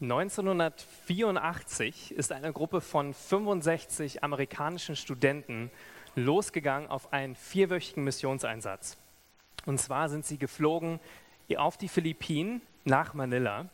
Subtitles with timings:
[0.00, 5.70] 1984 ist eine Gruppe von 65 amerikanischen Studenten
[6.14, 8.98] losgegangen auf einen vierwöchigen Missionseinsatz.
[9.64, 11.00] Und zwar sind sie geflogen
[11.56, 13.70] auf die Philippinen nach Manila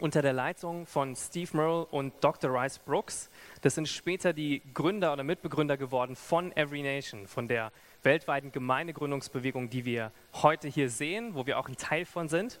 [0.00, 2.50] unter der Leitung von Steve Merle und Dr.
[2.50, 3.28] Rice Brooks.
[3.60, 7.70] Das sind später die Gründer oder Mitbegründer geworden von Every Nation, von der
[8.02, 12.60] weltweiten Gemeindegründungsbewegung, die wir heute hier sehen, wo wir auch ein Teil von sind.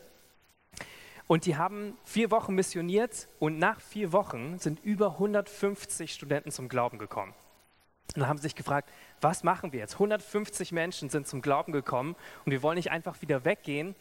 [1.26, 6.68] Und die haben vier Wochen missioniert und nach vier Wochen sind über 150 Studenten zum
[6.68, 7.34] Glauben gekommen.
[8.16, 9.94] Und haben sich gefragt, was machen wir jetzt?
[9.94, 13.94] 150 Menschen sind zum Glauben gekommen und wir wollen nicht einfach wieder weggehen,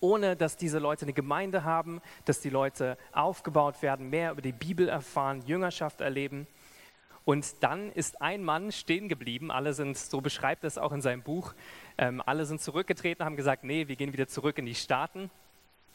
[0.00, 4.52] ohne dass diese Leute eine Gemeinde haben, dass die Leute aufgebaut werden, mehr über die
[4.52, 6.46] Bibel erfahren, Jüngerschaft erleben.
[7.26, 11.22] Und dann ist ein Mann stehen geblieben, alle sind, so beschreibt es auch in seinem
[11.22, 11.54] Buch,
[11.98, 15.28] ähm, alle sind zurückgetreten, haben gesagt, nee, wir gehen wieder zurück in die Staaten.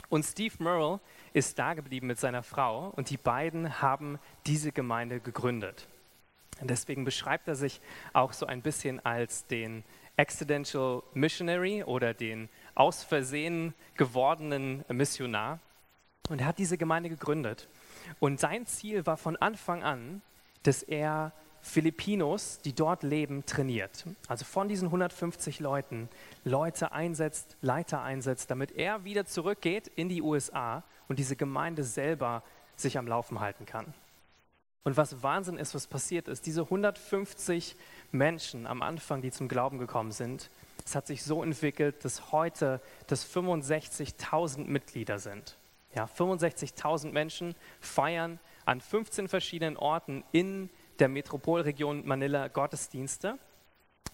[0.09, 0.99] Und Steve Merle
[1.33, 5.87] ist da geblieben mit seiner Frau und die beiden haben diese Gemeinde gegründet.
[6.59, 7.81] Und deswegen beschreibt er sich
[8.13, 9.83] auch so ein bisschen als den
[10.17, 15.59] Accidental Missionary oder den aus Versehen gewordenen Missionar.
[16.29, 17.67] Und er hat diese Gemeinde gegründet.
[18.19, 20.21] Und sein Ziel war von Anfang an,
[20.63, 24.05] dass er Filipinos, die dort leben, trainiert.
[24.27, 26.09] Also von diesen 150 Leuten
[26.43, 32.43] Leute einsetzt, Leiter einsetzt, damit er wieder zurückgeht in die USA und diese Gemeinde selber
[32.75, 33.93] sich am Laufen halten kann.
[34.83, 37.75] Und was Wahnsinn ist, was passiert ist, diese 150
[38.11, 40.49] Menschen am Anfang, die zum Glauben gekommen sind,
[40.83, 45.57] es hat sich so entwickelt, dass heute das 65.000 Mitglieder sind.
[45.93, 50.69] Ja, 65.000 Menschen feiern an 15 verschiedenen Orten in
[51.01, 53.37] der Metropolregion Manila Gottesdienste.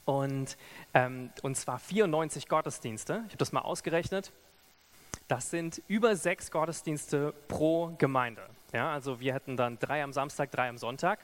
[0.06, 0.58] Und,
[0.94, 3.24] ähm, und zwar 94 Gottesdienste.
[3.26, 4.32] Ich habe das mal ausgerechnet.
[5.28, 8.42] Das sind über sechs Gottesdienste pro Gemeinde.
[8.72, 11.20] Ja, also wir hätten dann drei am Samstag, drei am Sonntag.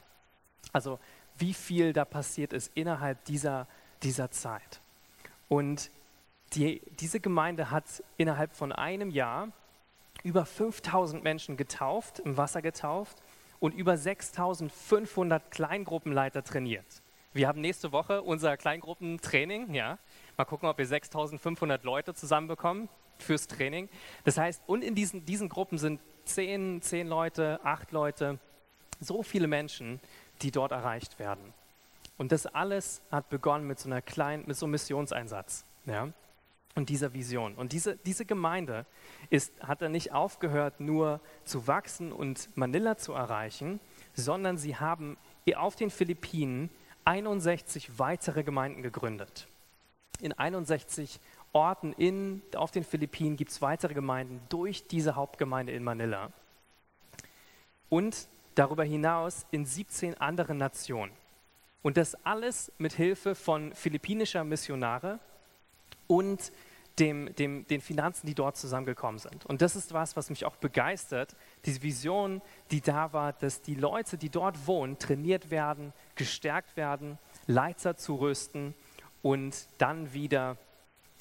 [0.74, 1.00] Also
[1.38, 3.68] wie viel da passiert ist innerhalb dieser,
[4.04, 4.82] dieser Zeit.
[5.48, 5.90] Und
[6.54, 7.86] die, diese Gemeinde hat
[8.18, 9.48] innerhalb von einem Jahr
[10.24, 13.22] über 5000 Menschen getauft, im Wasser getauft
[13.64, 17.02] und über 6500 Kleingruppenleiter trainiert.
[17.32, 20.00] Wir haben nächste Woche unser Kleingruppentraining, ja.
[20.36, 23.88] Mal gucken, ob wir 6500 Leute zusammenbekommen fürs Training.
[24.26, 28.38] Das heißt, und in diesen, diesen Gruppen sind 10, 10 Leute, 8 Leute,
[29.00, 30.02] so viele Menschen,
[30.42, 31.54] die dort erreicht werden.
[32.18, 35.64] Und das alles hat begonnen mit so einer kleinen, mit so einem Missionseinsatz.
[35.86, 36.10] Ja
[36.76, 37.56] und dieser Vision.
[37.56, 38.86] Und diese, diese Gemeinde
[39.30, 43.80] ist, hat dann nicht aufgehört, nur zu wachsen und Manila zu erreichen,
[44.14, 45.18] sondern sie haben
[45.56, 46.70] auf den Philippinen
[47.06, 49.48] 61 weitere Gemeinden gegründet.
[50.20, 51.20] In 61
[51.52, 56.32] Orten in, auf den Philippinen gibt es weitere Gemeinden durch diese Hauptgemeinde in Manila.
[57.90, 61.12] Und darüber hinaus in 17 anderen Nationen.
[61.84, 65.20] Und das alles mit Hilfe von philippinischer Missionare,
[66.08, 66.52] und
[67.00, 69.46] dem, dem, den Finanzen, die dort zusammengekommen sind.
[69.46, 73.76] Und das ist was, was mich auch begeistert, diese Vision, die da war, dass die
[73.76, 77.18] Leute, die dort wohnen, trainiert werden, gestärkt werden,
[77.48, 78.76] Leiter zu rüsten
[79.22, 80.58] und dann wieder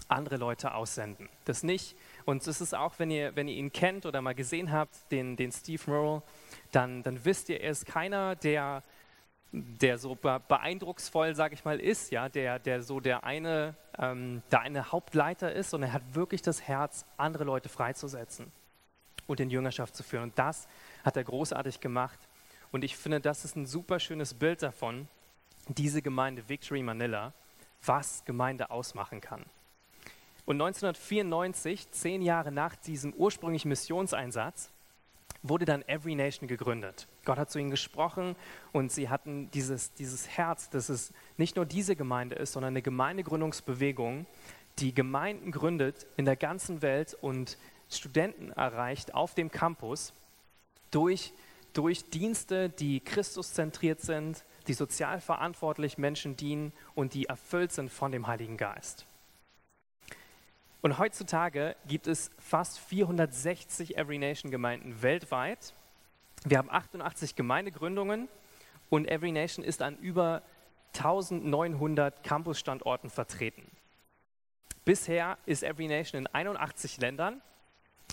[0.08, 1.28] andere Leute aussenden.
[1.46, 1.96] Das nicht,
[2.26, 5.36] und das ist auch, wenn ihr, wenn ihr ihn kennt oder mal gesehen habt, den,
[5.36, 6.22] den Steve Merle,
[6.70, 8.82] dann, dann wisst ihr, er ist keiner, der
[9.52, 14.60] der so beeindrucksvoll, sage ich mal, ist, ja, der, der so der eine, ähm, der
[14.60, 18.50] eine Hauptleiter ist und er hat wirklich das Herz, andere Leute freizusetzen
[19.26, 20.24] und in Jüngerschaft zu führen.
[20.24, 20.66] Und das
[21.04, 22.18] hat er großartig gemacht.
[22.70, 25.06] Und ich finde, das ist ein super schönes Bild davon,
[25.69, 27.34] diese Gemeinde Victory Manila,
[27.84, 29.44] was Gemeinde ausmachen kann.
[30.46, 34.70] Und 1994, zehn Jahre nach diesem ursprünglichen Missionseinsatz,
[35.42, 37.06] wurde dann Every Nation gegründet.
[37.24, 38.36] Gott hat zu ihnen gesprochen
[38.72, 42.82] und sie hatten dieses, dieses Herz, dass es nicht nur diese Gemeinde ist, sondern eine
[42.82, 44.26] Gemeindegründungsbewegung,
[44.78, 50.12] die Gemeinden gründet in der ganzen Welt und Studenten erreicht auf dem Campus
[50.90, 51.32] durch,
[51.72, 58.12] durch Dienste, die Christuszentriert sind, die sozial verantwortlich Menschen dienen und die erfüllt sind von
[58.12, 59.06] dem Heiligen Geist.
[60.80, 65.75] Und heutzutage gibt es fast 460 Every Nation Gemeinden weltweit.
[66.44, 68.28] Wir haben 88 Gemeindegründungen
[68.90, 70.42] und Every Nation ist an über
[70.94, 73.70] 1900 Campusstandorten vertreten.
[74.84, 77.40] Bisher ist Every Nation in 81 Ländern,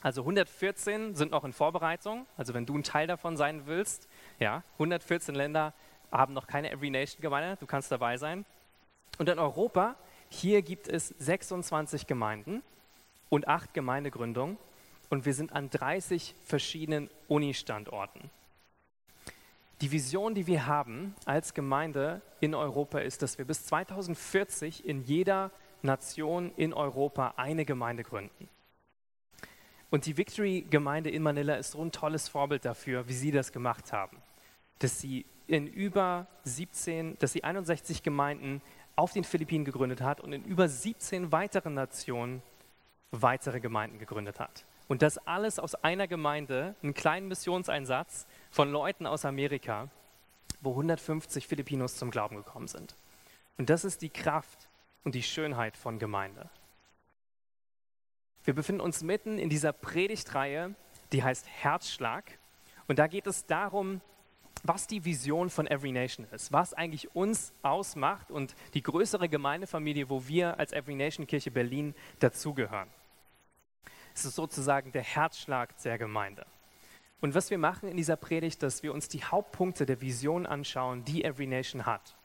[0.02, 2.26] also 114 sind noch in Vorbereitung.
[2.38, 4.08] Also wenn du ein Teil davon sein willst,
[4.40, 5.74] ja, 114 Länder
[6.12, 8.46] haben noch keine Every Nation Gemeinde, du kannst dabei sein.
[9.18, 9.96] Und in Europa
[10.30, 12.64] hier gibt es 26 Gemeinden
[13.30, 14.58] und acht Gemeindegründungen.
[15.10, 18.30] Und wir sind an 30 verschiedenen Uni-Standorten.
[19.82, 25.04] Die Vision, die wir haben als Gemeinde in Europa, ist, dass wir bis 2040 in
[25.04, 25.52] jeder
[25.82, 28.50] Nation in Europa eine Gemeinde gründen.
[29.90, 33.92] Und die Victory-Gemeinde in Manila ist so ein tolles Vorbild dafür, wie sie das gemacht
[33.92, 34.18] haben.
[34.80, 38.62] Dass sie in über 17, dass sie 61 Gemeinden
[38.96, 42.44] auf den Philippinen gegründet hat und in über 17 weiteren Nationen
[43.12, 44.66] weitere Gemeinden gegründet hat.
[44.90, 49.88] Und das alles aus einer Gemeinde, einen kleinen Missionseinsatz von Leuten aus Amerika,
[50.62, 52.96] wo 150 Filipinos zum Glauben gekommen sind.
[53.60, 54.68] Und das ist die Kraft
[55.04, 56.50] und die Schönheit von Gemeinde.
[58.44, 60.74] Wir befinden uns mitten in dieser Predigtreihe,
[61.12, 62.40] die heißt Herzschlag.
[62.88, 64.02] Und da geht es darum,
[64.64, 70.10] was die Vision von Every Nation ist, was eigentlich uns ausmacht und die größere Gemeindefamilie,
[70.10, 72.90] wo wir als Every Nation Kirche Berlin dazugehören.
[74.20, 76.46] Es ist sozusagen der Herzschlag der Gemeinde.
[77.22, 81.06] Und was wir machen in dieser Predigt, dass wir uns die Hauptpunkte der Vision anschauen,
[81.06, 82.18] die Every Nation hat.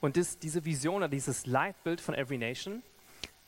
[0.00, 2.82] Und das, diese Vision oder dieses Leitbild von Every Nation,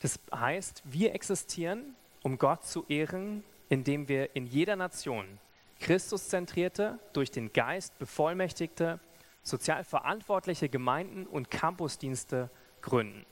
[0.00, 5.38] das heißt, wir existieren, um Gott zu ehren, indem wir in jeder Nation
[5.80, 9.00] Christuszentrierte, durch den Geist bevollmächtigte,
[9.42, 12.50] sozial verantwortliche Gemeinden und Campusdienste
[12.82, 13.24] gründen.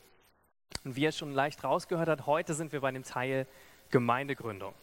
[0.84, 3.46] Und wie ihr schon leicht rausgehört habt, heute sind wir bei dem Teil
[3.90, 4.74] Gemeindegründung.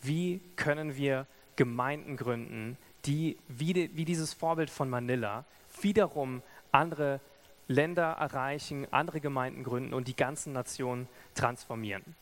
[0.00, 1.26] Wie können wir
[1.56, 5.44] Gemeinden gründen, die wie, wie dieses Vorbild von Manila
[5.80, 6.42] wiederum
[6.72, 7.20] andere
[7.68, 12.16] Länder erreichen, andere Gemeinden gründen und die ganzen Nationen transformieren?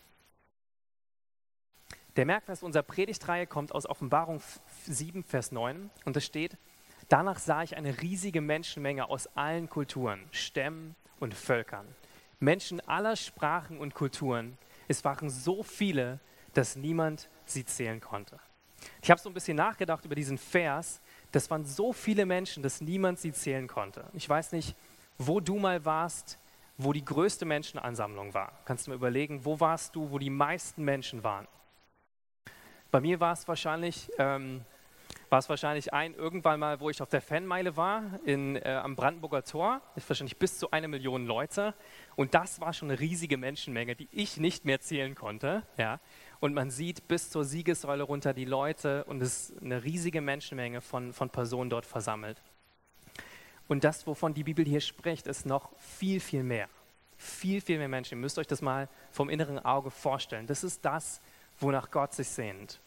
[2.16, 4.42] Der Merkvers unserer Predigtreihe kommt aus Offenbarung
[4.86, 6.58] 7, Vers 9 und es steht,
[7.08, 11.86] danach sah ich eine riesige Menschenmenge aus allen Kulturen, Stämmen und Völkern.
[12.42, 14.58] Menschen aller Sprachen und Kulturen.
[14.88, 16.18] Es waren so viele,
[16.54, 18.38] dass niemand sie zählen konnte.
[19.00, 21.00] Ich habe so ein bisschen nachgedacht über diesen Vers.
[21.30, 24.04] Das waren so viele Menschen, dass niemand sie zählen konnte.
[24.12, 24.74] Ich weiß nicht,
[25.18, 26.38] wo du mal warst,
[26.76, 28.52] wo die größte Menschenansammlung war.
[28.64, 31.46] Kannst du mir überlegen, wo warst du, wo die meisten Menschen waren?
[32.90, 34.64] Bei mir war es wahrscheinlich, ähm,
[35.32, 38.96] war es wahrscheinlich ein, irgendwann mal, wo ich auf der Fanmeile war, in, äh, am
[38.96, 41.72] Brandenburger Tor, ist wahrscheinlich bis zu eine Million Leute.
[42.16, 45.62] Und das war schon eine riesige Menschenmenge, die ich nicht mehr zählen konnte.
[45.78, 46.00] Ja.
[46.40, 50.82] Und man sieht bis zur Siegessäule runter die Leute und es ist eine riesige Menschenmenge
[50.82, 52.36] von, von Personen dort versammelt.
[53.68, 56.68] Und das, wovon die Bibel hier spricht, ist noch viel, viel mehr.
[57.16, 58.18] Viel, viel mehr Menschen.
[58.18, 60.46] Ihr müsst euch das mal vom inneren Auge vorstellen.
[60.46, 61.22] Das ist das,
[61.58, 62.80] wonach Gott sich sehnt.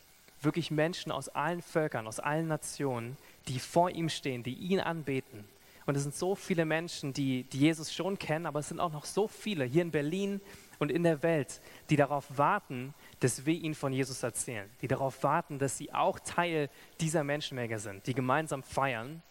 [0.45, 5.43] Wirklich Menschen aus allen Völkern, aus allen Nationen, die vor ihm stehen, die ihn anbeten.
[5.85, 8.91] Und es sind so viele Menschen, die, die Jesus schon kennen, aber es sind auch
[8.91, 10.41] noch so viele hier in Berlin
[10.79, 15.23] und in der Welt, die darauf warten, dass wir ihnen von Jesus erzählen, die darauf
[15.23, 16.69] warten, dass sie auch Teil
[16.99, 19.21] dieser Menschenmenge sind, die gemeinsam feiern.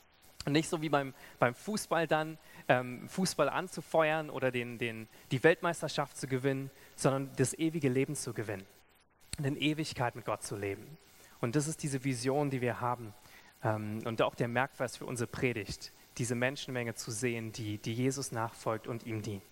[0.46, 2.38] Und nicht so wie beim, beim Fußball dann,
[2.68, 8.34] ähm, Fußball anzufeuern oder den, den, die Weltmeisterschaft zu gewinnen, sondern das ewige Leben zu
[8.34, 8.66] gewinnen
[9.38, 10.98] in Ewigkeit mit Gott zu leben.
[11.40, 13.12] Und das ist diese Vision, die wir haben.
[13.62, 18.32] Ähm, und auch der Merkvers für unsere Predigt, diese Menschenmenge zu sehen, die, die Jesus
[18.32, 19.42] nachfolgt und ihm dient.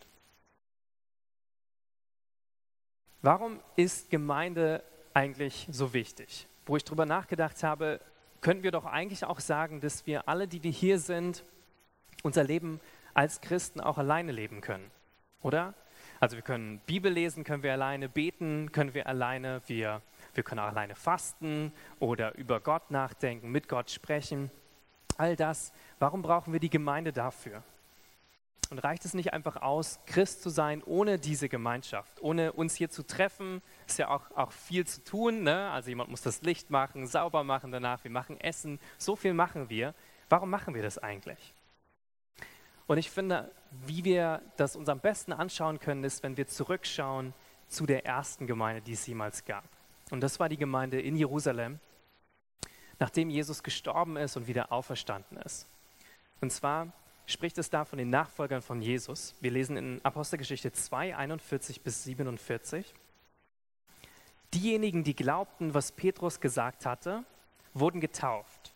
[3.21, 4.83] Warum ist Gemeinde
[5.15, 6.49] eigentlich so wichtig?
[6.67, 8.01] Wo ich darüber nachgedacht habe,
[8.41, 11.45] können wir doch eigentlich auch sagen, dass wir alle, die wir hier sind,
[12.23, 12.81] unser Leben
[13.15, 14.91] als Christen auch alleine leben können.
[15.41, 15.75] Oder?
[16.23, 20.03] Also wir können Bibel lesen, können wir alleine, beten können wir alleine, wir,
[20.35, 24.49] wir können auch alleine fasten oder über Gott nachdenken, mit Gott sprechen.
[25.17, 27.65] All das, warum brauchen wir die Gemeinde dafür?
[28.71, 32.89] Und reicht es nicht einfach aus, Christ zu sein ohne diese Gemeinschaft, ohne uns hier
[32.89, 33.61] zu treffen?
[33.89, 35.43] Ist ja auch, auch viel zu tun.
[35.43, 35.71] Ne?
[35.73, 39.71] Also jemand muss das Licht machen, sauber machen danach, wir machen Essen, so viel machen
[39.71, 39.93] wir.
[40.29, 41.53] Warum machen wir das eigentlich?
[42.87, 43.51] Und ich finde,
[43.87, 47.33] wie wir das uns am besten anschauen können, ist, wenn wir zurückschauen
[47.69, 49.65] zu der ersten Gemeinde, die es jemals gab.
[50.11, 51.81] Und das war die Gemeinde in Jerusalem,
[52.99, 55.67] nachdem Jesus gestorben ist und wieder auferstanden ist.
[56.41, 56.93] Und zwar
[57.25, 59.35] spricht es da von den Nachfolgern von Jesus.
[59.41, 62.93] Wir lesen in Apostelgeschichte 2, 41 bis 47.
[64.53, 67.25] Diejenigen, die glaubten, was Petrus gesagt hatte,
[67.73, 68.75] wurden getauft.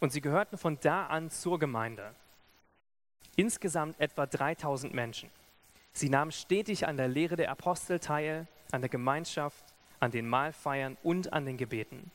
[0.00, 2.14] Und sie gehörten von da an zur Gemeinde
[3.38, 5.30] insgesamt etwa 3000 Menschen.
[5.92, 9.64] Sie nahmen stetig an der Lehre der Apostel teil, an der Gemeinschaft,
[10.00, 12.10] an den Mahlfeiern und an den Gebeten.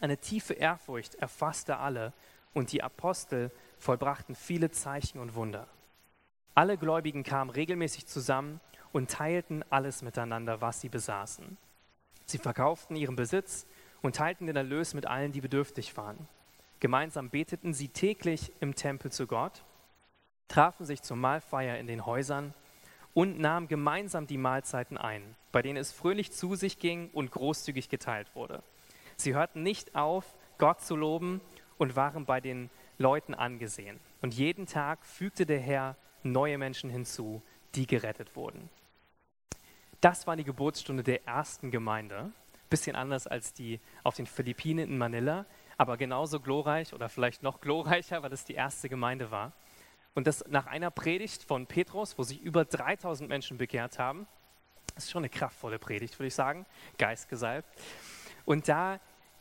[0.00, 2.14] Eine tiefe Ehrfurcht erfasste alle
[2.54, 5.68] und die Apostel vollbrachten viele Zeichen und Wunder.
[6.54, 8.60] Alle Gläubigen kamen regelmäßig zusammen
[8.92, 11.58] und teilten alles miteinander, was sie besaßen.
[12.24, 13.66] Sie verkauften ihren Besitz
[14.00, 16.26] und teilten den Erlös mit allen, die bedürftig waren.
[16.80, 19.62] Gemeinsam beteten sie täglich im Tempel zu Gott,
[20.48, 22.54] trafen sich zur Mahlfeier in den Häusern
[23.14, 27.88] und nahmen gemeinsam die Mahlzeiten ein, bei denen es fröhlich zu sich ging und großzügig
[27.88, 28.62] geteilt wurde.
[29.16, 31.40] Sie hörten nicht auf, Gott zu loben
[31.78, 34.00] und waren bei den Leuten angesehen.
[34.22, 37.42] Und jeden Tag fügte der Herr neue Menschen hinzu,
[37.74, 38.68] die gerettet wurden.
[40.00, 42.32] Das war die Geburtsstunde der ersten Gemeinde.
[42.68, 45.46] Bisschen anders als die auf den Philippinen in Manila,
[45.78, 49.52] aber genauso glorreich oder vielleicht noch glorreicher, weil es die erste Gemeinde war.
[50.16, 54.26] Und das nach einer Predigt von Petrus, wo sich über 3000 Menschen bekehrt haben.
[54.94, 56.64] Das ist schon eine kraftvolle Predigt, würde ich sagen.
[56.96, 57.68] Geistgesalbt.
[58.46, 58.98] Und da,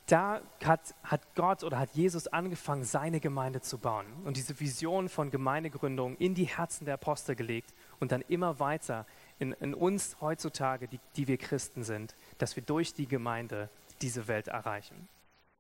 [0.07, 5.07] da hat, hat Gott oder hat Jesus angefangen, seine Gemeinde zu bauen und diese Vision
[5.07, 9.05] von Gemeindegründung in die Herzen der Apostel gelegt und dann immer weiter
[9.39, 13.69] in, in uns heutzutage, die, die wir Christen sind, dass wir durch die Gemeinde
[14.01, 15.07] diese Welt erreichen.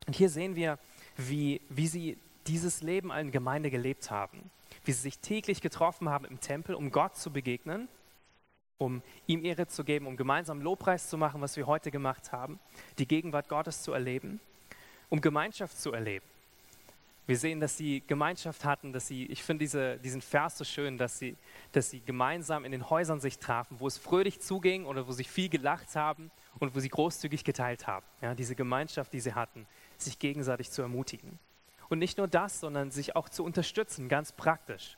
[0.07, 0.77] Und hier sehen wir,
[1.15, 2.17] wie, wie sie
[2.47, 4.51] dieses Leben in Gemeinde gelebt haben
[4.85, 7.87] wie sie sich täglich getroffen haben im Tempel, um Gott zu begegnen,
[8.77, 12.59] um ihm Ehre zu geben, um gemeinsam Lobpreis zu machen, was wir heute gemacht haben,
[12.97, 14.39] die Gegenwart Gottes zu erleben,
[15.09, 16.25] um Gemeinschaft zu erleben.
[17.27, 20.99] Wir sehen, dass sie Gemeinschaft hatten, dass sie, ich finde diese, diesen Vers so schön,
[20.99, 21.35] dass sie,
[21.71, 25.23] dass sie gemeinsam in den Häusern sich trafen, wo es fröhlich zuging oder wo sie
[25.23, 28.05] viel gelacht haben und wo sie großzügig geteilt haben.
[28.21, 29.65] Ja, diese Gemeinschaft, die sie hatten,
[29.97, 31.39] sich gegenseitig zu ermutigen.
[31.89, 34.97] Und nicht nur das, sondern sich auch zu unterstützen, ganz praktisch.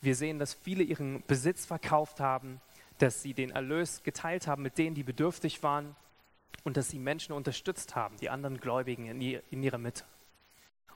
[0.00, 2.60] Wir sehen, dass viele ihren Besitz verkauft haben,
[2.98, 5.94] dass sie den Erlös geteilt haben mit denen, die bedürftig waren
[6.64, 10.04] und dass sie Menschen unterstützt haben, die anderen Gläubigen in, in ihrer Mitte.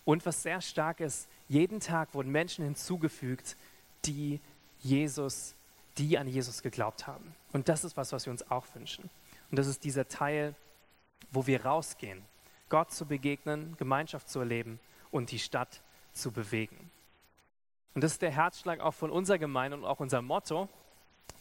[0.05, 3.57] Und was sehr stark ist, jeden Tag wurden Menschen hinzugefügt,
[4.05, 4.41] die
[4.79, 5.57] Jesus,
[5.99, 7.35] die an Jesus geglaubt haben.
[7.53, 9.11] Und das ist was, was wir uns auch wünschen.
[9.51, 10.55] Und das ist dieser Teil,
[11.31, 12.23] wo wir rausgehen,
[12.69, 14.79] Gott zu begegnen, Gemeinschaft zu erleben
[15.17, 15.81] und die Stadt
[16.13, 16.91] zu bewegen.
[17.95, 20.69] Und das ist der Herzschlag auch von unserer Gemeinde und auch unser Motto,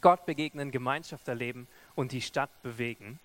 [0.00, 3.20] Gott begegnen, Gemeinschaft erleben und die Stadt bewegen.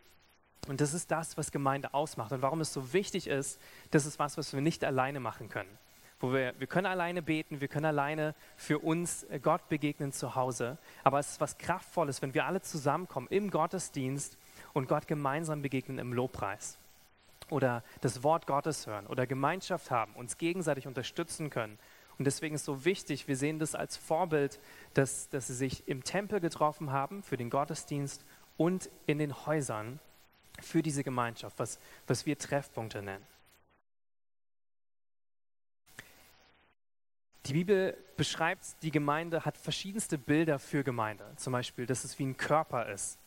[0.68, 4.20] Und das ist das, was Gemeinde ausmacht und warum es so wichtig ist, das ist
[4.20, 5.78] was, was wir nicht alleine machen können.
[6.20, 10.36] Wo wir, wir können alleine beten, wir können alleine für uns äh, Gott begegnen zu
[10.36, 14.38] Hause, aber es ist was Kraftvolles, wenn wir alle zusammenkommen im Gottesdienst
[14.74, 16.78] und Gott gemeinsam begegnen im Lobpreis
[17.52, 21.78] oder das Wort Gottes hören oder Gemeinschaft haben, uns gegenseitig unterstützen können.
[22.18, 24.60] Und deswegen ist so wichtig, wir sehen das als Vorbild,
[24.94, 28.24] dass, dass sie sich im Tempel getroffen haben für den Gottesdienst
[28.58, 30.00] und in den Häusern
[30.60, 33.26] für diese Gemeinschaft, was, was wir Treffpunkte nennen.
[37.46, 41.26] Die Bibel beschreibt, die Gemeinde hat verschiedenste Bilder für Gemeinde.
[41.38, 43.18] Zum Beispiel, dass es wie ein Körper ist.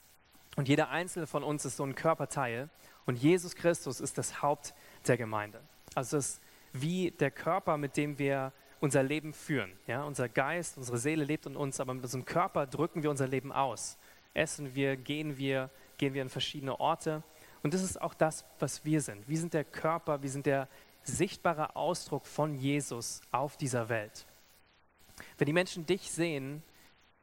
[0.56, 2.68] Und jeder einzelne von uns ist so ein Körperteil.
[3.06, 4.74] Und Jesus Christus ist das Haupt
[5.06, 5.60] der Gemeinde.
[5.94, 6.40] Also es ist
[6.72, 9.72] wie der Körper, mit dem wir unser Leben führen.
[9.86, 13.28] Ja, unser Geist, unsere Seele lebt in uns, aber mit unserem Körper drücken wir unser
[13.28, 13.96] Leben aus.
[14.34, 17.22] Essen wir, gehen wir, gehen wir in verschiedene Orte.
[17.62, 19.26] Und das ist auch das, was wir sind.
[19.28, 20.68] Wir sind der Körper, wir sind der
[21.04, 24.26] sichtbare Ausdruck von Jesus auf dieser Welt.
[25.38, 26.62] Wenn die Menschen dich sehen,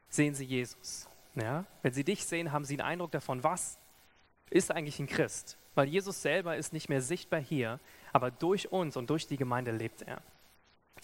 [0.08, 1.08] sehen sie Jesus.
[1.34, 1.64] Ja?
[1.82, 3.78] Wenn sie dich sehen, haben sie einen Eindruck davon, was
[4.50, 5.58] ist eigentlich ein Christ?
[5.74, 7.80] Weil Jesus selber ist nicht mehr sichtbar hier,
[8.12, 10.20] aber durch uns und durch die Gemeinde lebt er.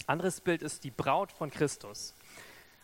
[0.05, 2.13] Anderes Bild ist die Braut von Christus.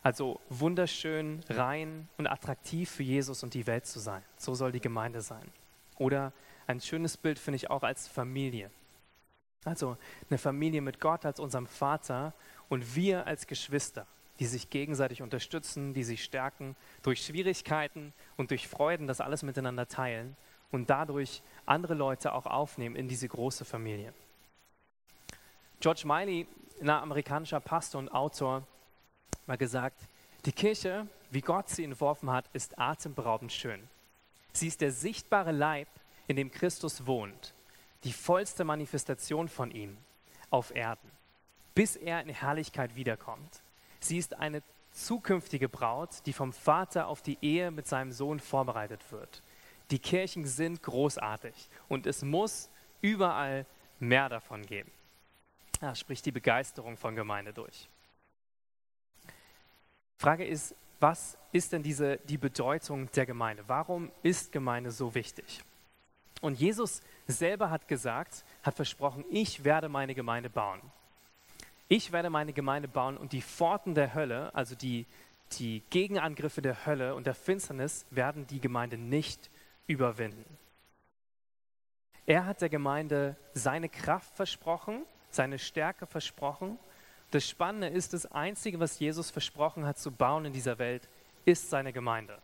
[0.02, 4.22] Also wunderschön, rein und attraktiv für Jesus und die Welt zu sein.
[4.36, 5.50] So soll die Gemeinde sein.
[5.98, 6.32] Oder
[6.66, 8.70] ein schönes Bild finde ich auch als Familie.
[9.64, 9.96] Also
[10.28, 12.34] eine Familie mit Gott als unserem Vater
[12.68, 14.06] und wir als Geschwister,
[14.38, 19.88] die sich gegenseitig unterstützen, die sich stärken durch Schwierigkeiten und durch Freuden, das alles miteinander
[19.88, 20.36] teilen
[20.70, 24.12] und dadurch andere Leute auch aufnehmen in diese große Familie.
[25.80, 26.46] George Miley,
[26.80, 28.66] ein amerikanischer Pastor und Autor,
[29.46, 30.00] mal gesagt,
[30.44, 33.88] die Kirche, wie Gott sie entworfen hat, ist atemberaubend schön.
[34.52, 35.88] Sie ist der sichtbare Leib,
[36.28, 37.54] in dem Christus wohnt,
[38.04, 39.96] die vollste Manifestation von ihm
[40.50, 41.10] auf Erden,
[41.74, 43.62] bis er in Herrlichkeit wiederkommt.
[44.00, 49.12] Sie ist eine zukünftige Braut, die vom Vater auf die Ehe mit seinem Sohn vorbereitet
[49.12, 49.42] wird.
[49.90, 51.54] Die Kirchen sind großartig
[51.88, 52.68] und es muss
[53.00, 53.66] überall
[54.00, 54.90] mehr davon geben.
[55.80, 57.88] Da spricht die Begeisterung von Gemeinde durch.
[60.18, 63.64] Frage ist, was ist denn diese, die Bedeutung der Gemeinde?
[63.66, 65.62] Warum ist Gemeinde so wichtig?
[66.40, 70.80] Und Jesus selber hat gesagt, hat versprochen, ich werde meine Gemeinde bauen.
[71.88, 75.06] Ich werde meine Gemeinde bauen und die Pforten der Hölle, also die,
[75.52, 79.50] die Gegenangriffe der Hölle und der Finsternis, werden die Gemeinde nicht
[79.86, 80.44] überwinden.
[82.26, 86.78] Er hat der Gemeinde seine Kraft versprochen, seine Stärke versprochen.
[87.30, 91.08] Das Spannende ist, das Einzige, was Jesus versprochen hat zu bauen in dieser Welt,
[91.44, 92.38] ist seine Gemeinde.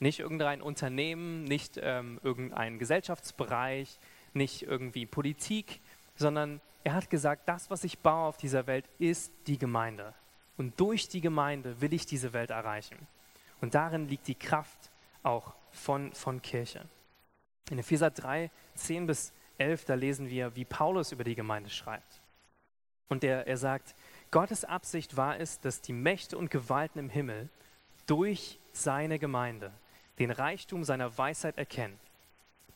[0.00, 3.98] Nicht irgendein Unternehmen, nicht ähm, irgendein Gesellschaftsbereich,
[4.32, 5.80] nicht irgendwie Politik,
[6.16, 10.12] sondern er hat gesagt, das, was ich baue auf dieser Welt, ist die Gemeinde.
[10.56, 12.98] Und durch die Gemeinde will ich diese Welt erreichen.
[13.60, 14.90] Und darin liegt die Kraft
[15.22, 16.86] auch von, von Kirche.
[17.70, 22.20] In Epheser 3, 10 bis 11, da lesen wir, wie Paulus über die Gemeinde schreibt.
[23.08, 23.94] Und er, er sagt,
[24.30, 27.48] Gottes Absicht war es, dass die Mächte und Gewalten im Himmel
[28.06, 29.72] durch seine Gemeinde
[30.18, 31.98] den Reichtum seiner Weisheit erkennen.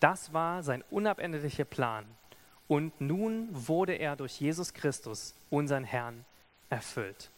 [0.00, 2.04] Das war sein unabänderlicher Plan.
[2.68, 6.24] Und nun wurde er durch Jesus Christus, unseren Herrn,
[6.68, 7.30] erfüllt.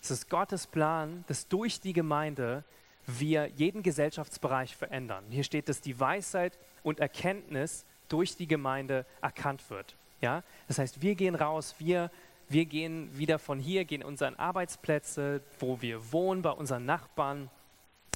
[0.00, 2.64] Es ist Gottes Plan, dass durch die Gemeinde
[3.06, 5.24] wir jeden Gesellschaftsbereich verändern.
[5.30, 9.96] Hier steht, dass die Weisheit und Erkenntnis durch die Gemeinde erkannt wird.
[10.20, 10.42] Ja?
[10.68, 12.10] Das heißt, wir gehen raus, wir,
[12.48, 17.50] wir gehen wieder von hier, gehen unseren Arbeitsplätze, wo wir wohnen, bei unseren Nachbarn.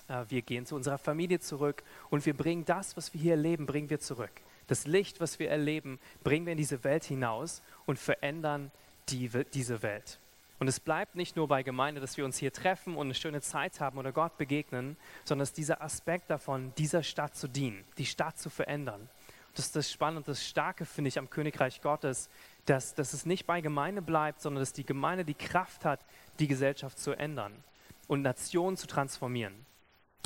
[0.08, 3.66] Äh, wir gehen zu unserer Familie zurück und wir bringen das, was wir hier erleben,
[3.66, 4.32] bringen wir zurück.
[4.66, 8.70] Das Licht, was wir erleben, bringen wir in diese Welt hinaus und verändern
[9.08, 10.18] die, diese Welt.
[10.60, 13.40] Und es bleibt nicht nur bei Gemeinde, dass wir uns hier treffen und eine schöne
[13.40, 17.82] Zeit haben oder Gott begegnen, sondern es ist dieser Aspekt davon, dieser Stadt zu dienen,
[17.96, 19.08] die Stadt zu verändern.
[19.54, 22.28] Das ist das Spannende und das Starke, finde ich, am Königreich Gottes,
[22.66, 26.04] dass, dass es nicht bei Gemeinde bleibt, sondern dass die Gemeinde die Kraft hat,
[26.38, 27.64] die Gesellschaft zu ändern
[28.06, 29.66] und Nationen zu transformieren.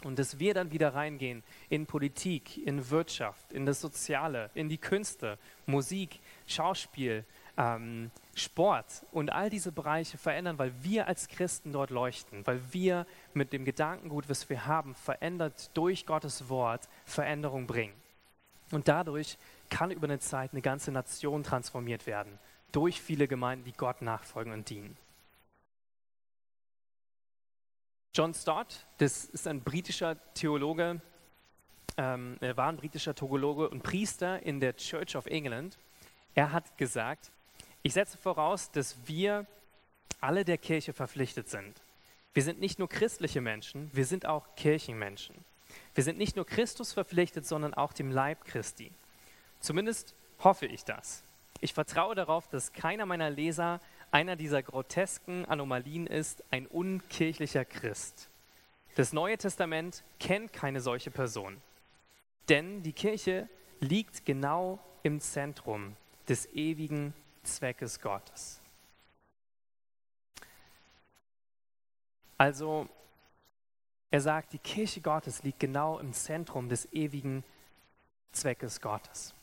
[0.02, 4.78] Und dass wir dann wieder reingehen in Politik, in Wirtschaft, in das Soziale, in die
[4.78, 7.24] Künste, Musik, Schauspiel,
[7.56, 13.06] ähm, Sport und all diese Bereiche verändern, weil wir als Christen dort leuchten, weil wir
[13.32, 17.94] mit dem Gedankengut, was wir haben, verändert durch Gottes Wort Veränderung bringen.
[18.70, 19.38] Und dadurch
[19.70, 22.38] kann über eine Zeit eine ganze Nation transformiert werden,
[22.72, 24.96] durch viele Gemeinden, die Gott nachfolgen und dienen.
[28.12, 31.00] John Stott, das ist ein britischer Theologe,
[31.96, 35.78] ähm, er war ein britischer Theologe und Priester in der Church of England.
[36.34, 37.30] Er hat gesagt,
[37.84, 39.46] ich setze voraus, dass wir
[40.20, 41.82] alle der Kirche verpflichtet sind.
[42.32, 45.36] Wir sind nicht nur christliche Menschen, wir sind auch Kirchenmenschen.
[45.94, 48.90] Wir sind nicht nur Christus verpflichtet, sondern auch dem Leib Christi.
[49.60, 51.22] Zumindest hoffe ich das.
[51.60, 58.30] Ich vertraue darauf, dass keiner meiner Leser einer dieser grotesken Anomalien ist, ein unkirchlicher Christ.
[58.96, 61.60] Das Neue Testament kennt keine solche Person.
[62.48, 63.48] Denn die Kirche
[63.80, 65.96] liegt genau im Zentrum
[66.28, 67.12] des ewigen
[67.44, 68.60] Zweckes Gottes.
[72.36, 72.88] Also,
[74.10, 77.44] er sagt, die Kirche Gottes liegt genau im Zentrum des ewigen
[78.32, 79.34] Zweckes Gottes.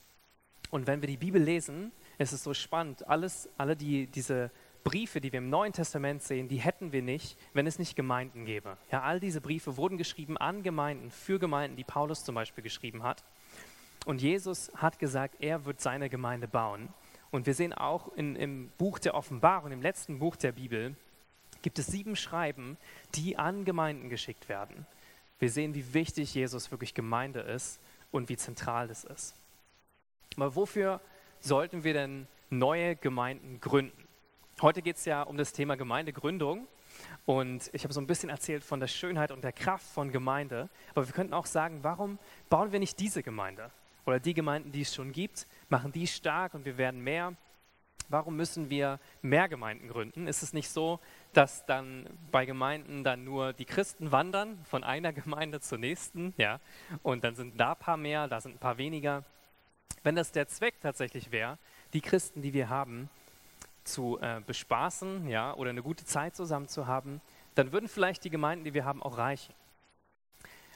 [0.70, 3.08] Und wenn wir die Bibel lesen, ist es so spannend.
[3.08, 4.52] Alles, alle die, diese
[4.84, 8.46] Briefe, die wir im Neuen Testament sehen, die hätten wir nicht, wenn es nicht Gemeinden
[8.46, 8.78] gäbe.
[8.92, 13.04] Ja, all diese Briefe wurden geschrieben an Gemeinden, für Gemeinden, die Paulus zum Beispiel geschrieben
[13.04, 13.24] hat.
[14.06, 16.90] Und Jesus hat gesagt, er wird seine Gemeinde bauen.
[17.32, 20.96] Und wir sehen auch in, im Buch der Offenbarung, im letzten Buch der Bibel,
[21.62, 22.78] gibt es sieben Schreiben,
[23.16, 24.86] die an Gemeinden geschickt werden.
[25.40, 27.80] Wir sehen, wie wichtig Jesus wirklich Gemeinde ist
[28.12, 29.36] und wie zentral das ist.
[30.36, 31.02] Aber wofür
[31.40, 34.08] sollten wir denn neue Gemeinden gründen?
[34.62, 36.68] Heute geht es ja um das Thema Gemeindegründung.
[37.26, 40.70] Und ich habe so ein bisschen erzählt von der Schönheit und der Kraft von Gemeinde.
[40.94, 43.72] Aber wir könnten auch sagen, warum bauen wir nicht diese Gemeinde?
[44.06, 47.34] Oder die Gemeinden, die es schon gibt, machen die stark und wir werden mehr.
[48.10, 50.28] Warum müssen wir mehr Gemeinden gründen?
[50.28, 51.00] Ist es nicht so,
[51.32, 56.60] dass dann bei Gemeinden dann nur die Christen wandern von einer Gemeinde zur nächsten, ja,
[57.04, 59.24] und dann sind da ein paar mehr, da sind ein paar weniger.
[60.04, 61.58] Wenn das der Zweck tatsächlich wäre,
[61.94, 63.10] die Christen, die wir haben,
[63.84, 67.22] zu äh, bespaßen, ja, oder eine gute Zeit zusammen zu haben,
[67.56, 69.54] dann würden vielleicht die Gemeinden, die wir haben, auch reichen.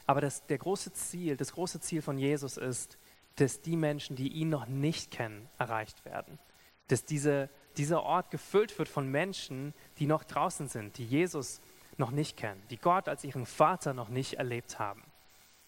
[0.07, 2.97] Aber das, der große Ziel, das große Ziel von Jesus ist,
[3.35, 6.39] dass die Menschen, die ihn noch nicht kennen, erreicht werden.
[6.87, 11.61] Dass diese, dieser Ort gefüllt wird von Menschen, die noch draußen sind, die Jesus
[11.97, 15.03] noch nicht kennen, die Gott als ihren Vater noch nicht erlebt haben.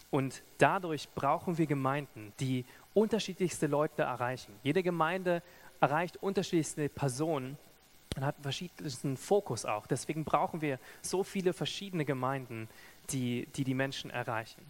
[0.09, 4.53] Und dadurch brauchen wir Gemeinden, die unterschiedlichste Leute erreichen.
[4.63, 5.43] Jede Gemeinde
[5.81, 7.57] erreicht unterschiedlichste Personen
[8.15, 9.85] und hat verschiedensten Fokus auch.
[9.85, 12.69] Deswegen brauchen wir so viele verschiedene Gemeinden,
[13.09, 14.61] die die, die Menschen erreichen.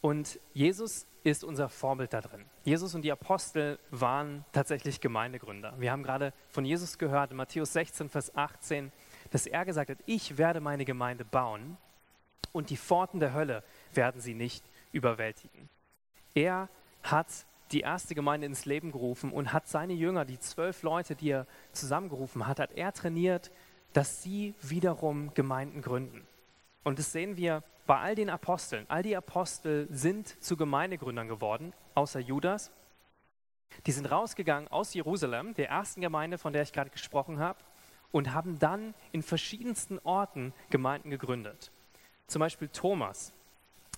[0.00, 2.44] Und Jesus ist unser Vorbild da drin.
[2.64, 5.74] Jesus und die Apostel waren tatsächlich Gemeindegründer.
[5.78, 8.90] Wir haben gerade von Jesus gehört in Matthäus 16, Vers 18,
[9.30, 11.76] dass er gesagt hat, ich werde meine Gemeinde bauen
[12.52, 15.68] und die Pforten der Hölle werden sie nicht überwältigen.
[16.34, 16.68] Er
[17.02, 17.28] hat
[17.72, 21.46] die erste Gemeinde ins Leben gerufen und hat seine Jünger, die zwölf Leute, die er
[21.72, 23.50] zusammengerufen hat, hat er trainiert,
[23.92, 26.26] dass sie wiederum Gemeinden gründen.
[26.82, 28.86] Und das sehen wir bei all den Aposteln.
[28.88, 32.70] All die Apostel sind zu Gemeindegründern geworden, außer Judas.
[33.84, 37.58] Die sind rausgegangen aus Jerusalem, der ersten Gemeinde, von der ich gerade gesprochen habe,
[38.12, 41.72] und haben dann in verschiedensten Orten Gemeinden gegründet.
[42.28, 43.32] Zum Beispiel Thomas.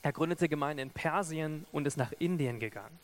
[0.00, 2.98] Er gründete Gemeinden in Persien und ist nach Indien gegangen.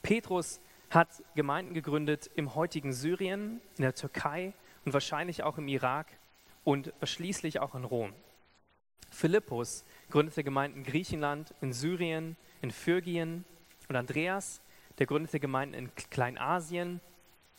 [0.00, 4.54] Petrus hat Gemeinden gegründet im heutigen Syrien, in der Türkei
[4.86, 6.06] und wahrscheinlich auch im Irak
[6.64, 8.14] und schließlich auch in Rom.
[9.10, 13.44] Philippus gründete Gemeinden in Griechenland, in Syrien, in Phyrgien
[13.88, 14.60] und Andreas,
[14.98, 17.00] der gründete Gemeinden in Kleinasien,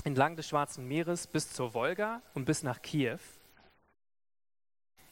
[0.03, 3.19] entlang des Schwarzen Meeres bis zur Wolga und bis nach Kiew.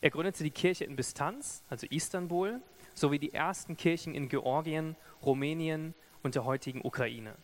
[0.01, 2.61] Er gründete die Kirche in Bistanz, also Istanbul,
[2.93, 7.35] sowie die ersten Kirchen in Georgien, Rumänien und der heutigen Ukraine.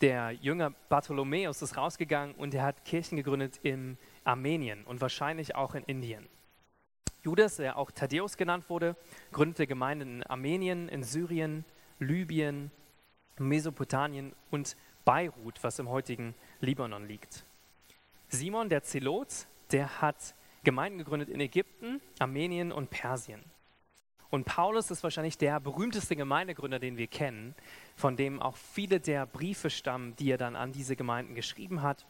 [0.00, 5.74] Der Jünger Bartholomäus ist rausgegangen und er hat Kirchen gegründet in Armenien und wahrscheinlich auch
[5.74, 6.26] in Indien.
[7.22, 8.96] Judas, der auch Thaddäus genannt wurde,
[9.32, 11.64] gründete Gemeinden in Armenien, in Syrien,
[11.98, 12.70] Libyen,
[13.38, 17.44] Mesopotamien und Beirut, was im heutigen Libanon liegt.
[18.28, 23.42] Simon, der Zelot, der hat Gemeinden gegründet in Ägypten, Armenien und Persien.
[24.30, 27.54] Und Paulus ist wahrscheinlich der berühmteste Gemeindegründer, den wir kennen,
[27.96, 32.06] von dem auch viele der Briefe stammen, die er dann an diese Gemeinden geschrieben hat.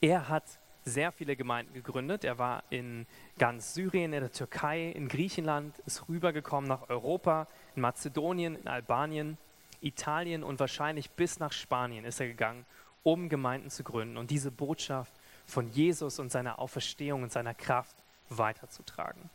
[0.00, 2.24] Er hat sehr viele Gemeinden gegründet.
[2.24, 3.06] Er war in
[3.38, 7.46] ganz Syrien, in der Türkei, in Griechenland, ist rübergekommen nach Europa,
[7.76, 9.38] in Mazedonien, in Albanien,
[9.80, 12.66] Italien und wahrscheinlich bis nach Spanien ist er gegangen,
[13.02, 15.12] um Gemeinden zu gründen und diese Botschaft
[15.46, 17.96] von Jesus und seiner Auferstehung und seiner Kraft
[18.28, 19.30] weiterzutragen.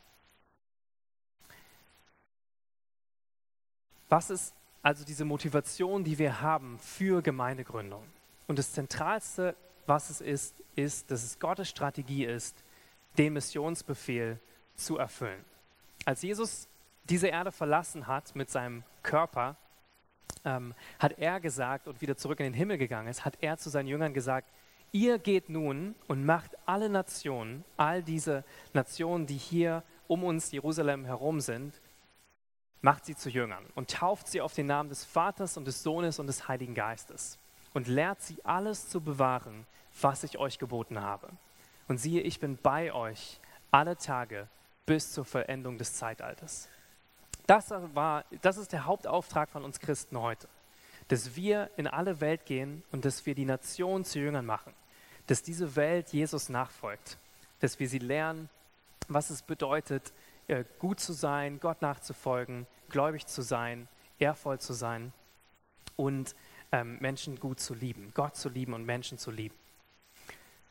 [4.09, 8.03] Was ist also diese Motivation, die wir haben für Gemeindegründung?
[8.47, 12.63] Und das Zentralste, was es ist, ist, dass es Gottes Strategie ist,
[13.17, 14.39] den Missionsbefehl
[14.75, 15.43] zu erfüllen.
[16.05, 16.67] Als Jesus
[17.05, 19.55] diese Erde verlassen hat mit seinem Körper,
[20.45, 23.69] ähm, hat er gesagt und wieder zurück in den Himmel gegangen ist, hat er zu
[23.69, 24.49] seinen Jüngern gesagt,
[24.91, 28.43] ihr geht nun und macht alle Nationen, all diese
[28.73, 31.81] Nationen, die hier um uns Jerusalem herum sind,
[32.81, 36.19] macht sie zu Jüngern und tauft sie auf den Namen des Vaters und des Sohnes
[36.19, 37.37] und des Heiligen Geistes
[37.73, 39.65] und lehrt sie alles zu bewahren,
[40.01, 41.29] was ich euch geboten habe.
[41.87, 43.39] Und siehe, ich bin bei euch
[43.71, 44.47] alle Tage
[44.85, 46.69] bis zur Vollendung des Zeitalters.
[47.47, 50.47] Das, war, das ist der Hauptauftrag von uns Christen heute,
[51.09, 54.73] dass wir in alle Welt gehen und dass wir die Nation zu Jüngern machen,
[55.27, 57.17] dass diese Welt Jesus nachfolgt,
[57.59, 58.49] dass wir sie lernen,
[59.09, 60.13] was es bedeutet,
[60.47, 63.87] äh, gut zu sein, Gott nachzufolgen, gläubig zu sein,
[64.19, 65.11] ehrvoll zu sein
[65.95, 66.35] und
[66.73, 69.55] ähm, Menschen gut zu lieben, Gott zu lieben und Menschen zu lieben.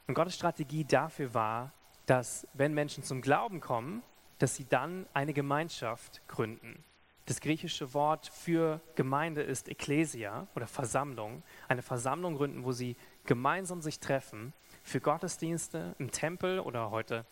[0.09, 1.73] Und Gottes Strategie dafür war,
[2.07, 4.03] dass wenn Menschen zum Glauben kommen,
[4.39, 6.83] dass sie dann eine Gemeinschaft gründen.
[7.27, 11.45] Das griechische Wort für Gemeinde ist Ekklesia oder Versammlung.
[11.69, 17.25] Eine Versammlung gründen, wo sie gemeinsam sich treffen für Gottesdienste im Tempel oder heute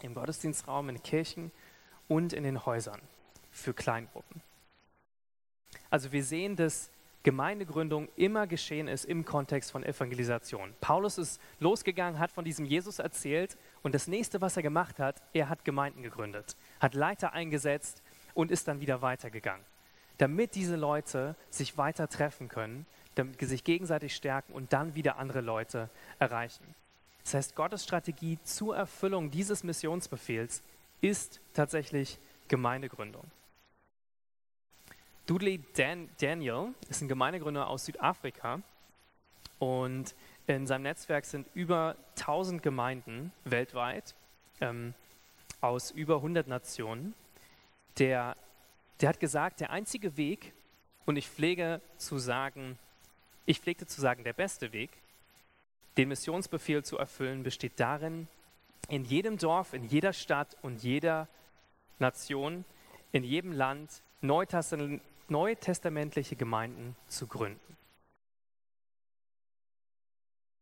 [0.00, 1.52] im Gottesdienstraum, in Kirchen
[2.08, 3.02] und in den Häusern
[3.50, 4.40] für Kleingruppen.
[5.90, 6.90] Also wir sehen, dass
[7.22, 10.72] Gemeindegründung immer geschehen ist im Kontext von Evangelisation.
[10.80, 15.22] Paulus ist losgegangen, hat von diesem Jesus erzählt und das nächste, was er gemacht hat,
[15.34, 18.02] er hat Gemeinden gegründet, hat Leiter eingesetzt
[18.32, 19.64] und ist dann wieder weitergegangen,
[20.16, 25.18] damit diese Leute sich weiter treffen können, damit sie sich gegenseitig stärken und dann wieder
[25.18, 26.74] andere Leute erreichen.
[27.22, 30.62] Das heißt, Gottes Strategie zur Erfüllung dieses Missionsbefehls
[31.02, 33.30] ist tatsächlich Gemeindegründung.
[35.30, 38.62] Dudley Dan Daniel ist ein Gemeindegründer aus Südafrika
[39.60, 40.16] und
[40.48, 44.16] in seinem Netzwerk sind über 1000 Gemeinden weltweit
[44.60, 44.92] ähm,
[45.60, 47.14] aus über 100 Nationen.
[48.00, 48.36] Der,
[49.00, 50.52] der hat gesagt, der einzige Weg,
[51.06, 52.76] und ich pflege zu sagen,
[53.46, 54.90] ich pflegte zu sagen, der beste Weg,
[55.96, 58.26] den Missionsbefehl zu erfüllen, besteht darin,
[58.88, 61.28] in jedem Dorf, in jeder Stadt und jeder
[62.00, 62.64] Nation,
[63.12, 64.02] in jedem Land
[65.30, 67.76] neutestamentliche Gemeinden zu gründen.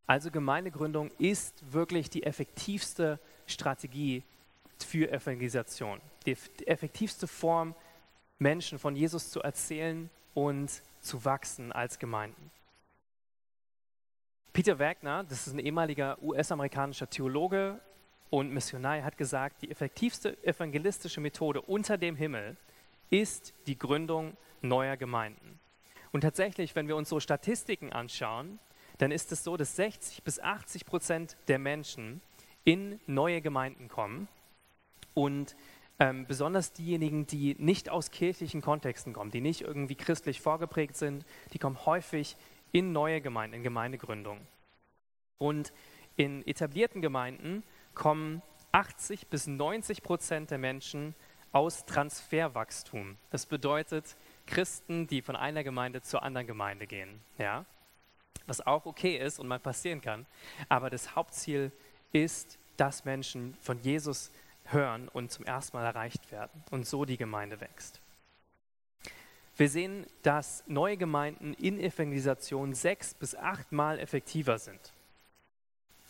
[0.06, 4.24] Also Gemeindegründung ist wirklich die effektivste Strategie
[4.78, 7.74] für Evangelisation, die effektivste Form,
[8.38, 12.50] Menschen von Jesus zu erzählen und zu wachsen als Gemeinden.
[14.52, 17.80] Peter Wagner, das ist ein ehemaliger US-amerikanischer Theologe
[18.30, 22.56] und Missionar, hat gesagt, die effektivste evangelistische Methode unter dem Himmel
[23.10, 25.58] ist die Gründung neuer Gemeinden.
[26.12, 28.58] Und tatsächlich, wenn wir uns so Statistiken anschauen,
[28.98, 32.20] dann ist es so, dass 60 bis 80 Prozent der Menschen
[32.64, 34.28] in neue Gemeinden kommen
[35.14, 35.56] und
[36.00, 41.24] ähm, besonders diejenigen, die nicht aus kirchlichen Kontexten kommen, die nicht irgendwie christlich vorgeprägt sind,
[41.52, 42.36] die kommen häufig
[42.72, 44.46] in neue Gemeinden, in Gemeindegründungen.
[45.38, 45.72] Und
[46.16, 47.62] in etablierten Gemeinden
[47.94, 48.42] kommen
[48.72, 51.14] 80 bis 90 Prozent der Menschen
[51.52, 53.16] aus Transferwachstum.
[53.30, 54.16] Das bedeutet
[54.48, 57.20] Christen, die von einer Gemeinde zur anderen Gemeinde gehen.
[57.38, 57.64] Ja?
[58.46, 60.26] Was auch okay ist und mal passieren kann.
[60.68, 61.70] Aber das Hauptziel
[62.12, 64.30] ist, dass Menschen von Jesus
[64.66, 68.00] hören und zum ersten Mal erreicht werden und so die Gemeinde wächst.
[69.56, 74.92] Wir sehen, dass neue Gemeinden in Evangelisation sechs bis achtmal effektiver sind.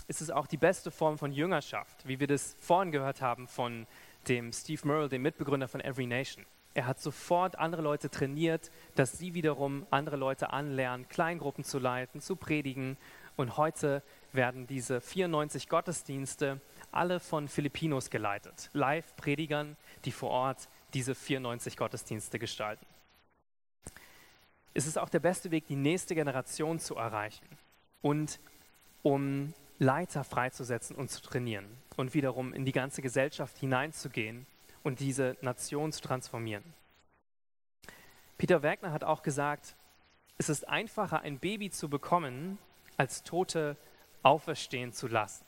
[0.06, 3.86] Es ist auch die beste Form von Jüngerschaft, wie wir das vorhin gehört haben von
[4.26, 6.44] dem Steve Merle, dem Mitbegründer von Every Nation.
[6.74, 12.20] Er hat sofort andere Leute trainiert, dass sie wiederum andere Leute anlernen, Kleingruppen zu leiten,
[12.20, 12.96] zu predigen.
[13.36, 14.02] Und heute
[14.32, 16.60] werden diese 94 Gottesdienste
[16.92, 22.86] alle von Filipinos geleitet, Live-Predigern, die vor Ort diese 94 Gottesdienste gestalten.
[24.74, 27.46] Es ist auch der beste Weg, die nächste Generation zu erreichen
[28.02, 28.38] und
[29.02, 34.46] um Leiter freizusetzen und zu trainieren und wiederum in die ganze Gesellschaft hineinzugehen
[34.82, 36.64] und diese Nation zu transformieren.
[38.36, 39.76] Peter Wagner hat auch gesagt,
[40.38, 42.58] es ist einfacher, ein Baby zu bekommen,
[42.96, 43.76] als Tote
[44.22, 45.44] auferstehen zu lassen.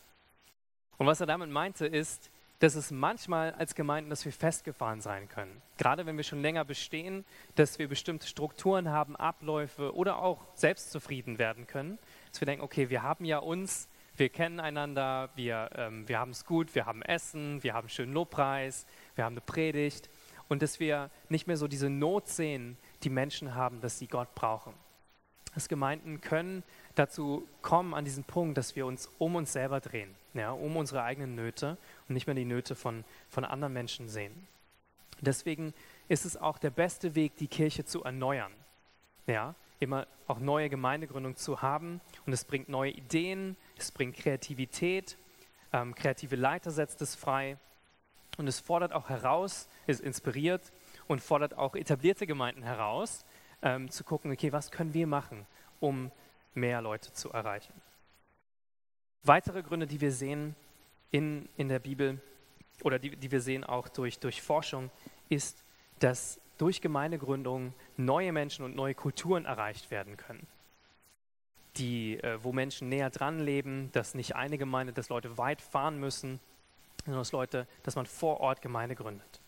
[0.98, 5.28] Und was er damit meinte, ist, dass es manchmal als Gemeinden, dass wir festgefahren sein
[5.28, 5.62] können.
[5.78, 11.38] Gerade wenn wir schon länger bestehen, dass wir bestimmte Strukturen haben, Abläufe oder auch selbstzufrieden
[11.38, 11.98] werden können.
[12.30, 16.32] Dass wir denken, okay, wir haben ja uns, wir kennen einander, wir, ähm, wir haben
[16.32, 18.84] es gut, wir haben Essen, wir haben schönen Lobpreis,
[19.20, 20.08] wir haben eine Predigt.
[20.48, 24.34] Und dass wir nicht mehr so diese Not sehen, die Menschen haben, dass sie Gott
[24.34, 24.72] brauchen.
[25.54, 26.62] Dass Gemeinden können
[26.94, 31.02] dazu kommen an diesen Punkt, dass wir uns um uns selber drehen, ja, um unsere
[31.02, 31.76] eigenen Nöte
[32.08, 34.48] und nicht mehr die Nöte von, von anderen Menschen sehen.
[35.20, 35.74] Deswegen
[36.08, 38.52] ist es auch der beste Weg, die Kirche zu erneuern.
[39.26, 45.18] Ja, immer auch neue Gemeindegründung zu haben und es bringt neue Ideen, es bringt Kreativität,
[45.74, 47.58] ähm, kreative Leiter setzt es frei
[48.36, 50.72] und es fordert auch heraus, es inspiriert
[51.06, 53.24] und fordert auch etablierte Gemeinden heraus,
[53.62, 55.46] ähm, zu gucken, okay, was können wir machen,
[55.80, 56.10] um
[56.54, 57.72] mehr Leute zu erreichen.
[59.22, 60.56] Weitere Gründe, die wir sehen
[61.10, 62.20] in, in der Bibel
[62.82, 64.90] oder die, die wir sehen auch durch, durch Forschung,
[65.28, 65.62] ist,
[65.98, 70.46] dass durch Gemeindegründung neue Menschen und neue Kulturen erreicht werden können.
[71.76, 76.00] Die, äh, wo Menschen näher dran leben, dass nicht eine Gemeinde, dass Leute weit fahren
[76.00, 76.40] müssen,
[77.10, 79.40] sondern dass Leute, dass man vor Ort Gemeinde gründet.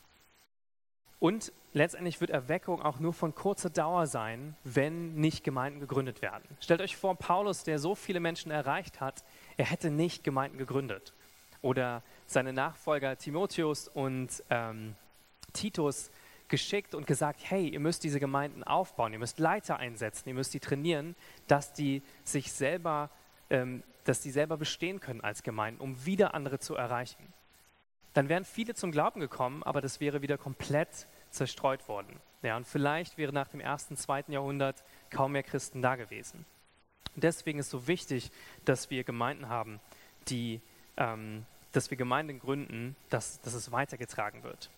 [1.23, 6.43] Und letztendlich wird Erweckung auch nur von kurzer Dauer sein, wenn nicht Gemeinden gegründet werden.
[6.59, 9.23] Stellt euch vor, Paulus, der so viele Menschen erreicht hat,
[9.57, 11.15] er hätte nicht Gemeinden gegründet.
[11.61, 14.97] Oder seine Nachfolger Timotheus und ähm,
[15.53, 16.11] Titus
[16.49, 20.53] geschickt und gesagt, hey, ihr müsst diese Gemeinden aufbauen, ihr müsst Leiter einsetzen, ihr müsst
[20.55, 21.15] die trainieren,
[21.47, 23.11] dass die sich selber,
[23.49, 27.33] ähm, dass die selber bestehen können als Gemeinden, um wieder andere zu erreichen.
[28.15, 32.21] Dann wären viele zum Glauben gekommen, aber das wäre wieder komplett zerstreut worden.
[32.43, 36.45] Ja, und vielleicht wäre nach dem ersten, zweiten Jahrhundert kaum mehr Christen da gewesen.
[37.15, 38.31] Deswegen ist so wichtig,
[38.65, 39.81] dass wir Gemeinden haben,
[40.29, 40.61] die,
[40.97, 44.71] ähm, dass wir Gemeinden gründen, dass, dass es weitergetragen wird.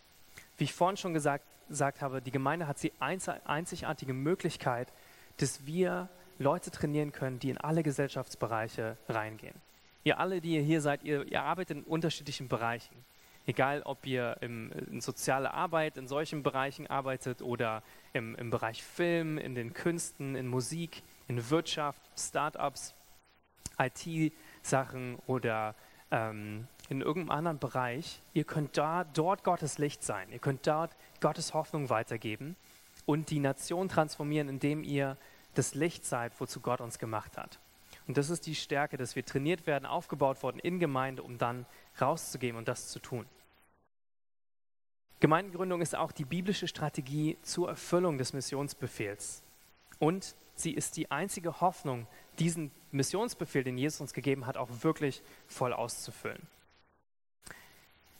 [0.59, 4.93] Wie ich vorhin schon gesagt, gesagt habe, die Gemeinde hat die einzigartige Möglichkeit,
[5.39, 9.55] dass wir Leute trainieren können, die in alle Gesellschaftsbereiche reingehen.
[10.03, 12.95] Ihr alle, die ihr hier seid, ihr, ihr arbeitet in unterschiedlichen Bereichen.
[13.47, 17.83] Egal, ob ihr im, in soziale Arbeit, in solchen Bereichen arbeitet oder
[18.15, 22.95] im, im Bereich Film, in den Künsten, in Musik, in Wirtschaft, Startups,
[23.79, 25.75] IT-Sachen oder
[26.11, 30.31] ähm, in irgendeinem anderen Bereich, ihr könnt da, dort Gottes Licht sein.
[30.31, 32.57] Ihr könnt dort Gottes Hoffnung weitergeben
[33.07, 35.17] und die Nation transformieren, indem ihr
[35.55, 37.59] das Licht seid, wozu Gott uns gemacht hat.
[38.07, 41.67] Und das ist die Stärke, dass wir trainiert werden, aufgebaut worden in Gemeinde, um dann
[42.01, 43.27] rauszugehen und das zu tun.
[45.21, 49.43] Gemeindegründung ist auch die biblische Strategie zur Erfüllung des Missionsbefehls.
[49.99, 52.07] Und sie ist die einzige Hoffnung,
[52.39, 56.47] diesen Missionsbefehl, den Jesus uns gegeben hat, auch wirklich voll auszufüllen.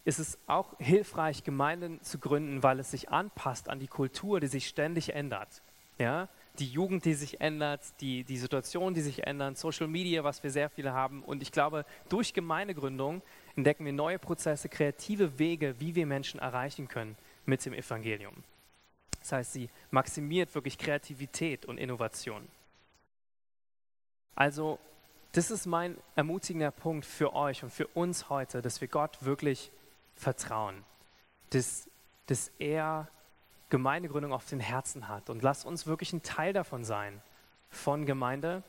[0.07, 4.47] Es ist auch hilfreich, Gemeinden zu gründen, weil es sich anpasst an die Kultur, die
[4.47, 5.63] sich ständig ändert.
[5.99, 6.29] Ja?
[6.59, 10.51] Die Jugend, die sich ändert, die, die Situation, die sich ändert, Social Media, was wir
[10.51, 11.23] sehr viele haben.
[11.25, 13.23] Und ich glaube, durch Gemeindegründung
[13.57, 18.45] entdecken wir neue Prozesse, kreative Wege, wie wir Menschen erreichen können mit dem Evangelium.
[19.21, 22.47] Das heißt, sie maximiert wirklich Kreativität und Innovation.
[24.35, 24.79] Also,
[25.33, 29.73] das ist mein ermutigender Punkt für euch und für uns heute, dass wir Gott wirklich
[30.15, 30.85] vertrauen,
[31.51, 31.89] dass,
[32.27, 33.09] dass er
[33.75, 35.29] Gemeindegründung auf den Herzen hat.
[35.31, 37.21] Und lasst uns wirklich ein Teil davon sein,
[37.71, 38.63] von Gemeinde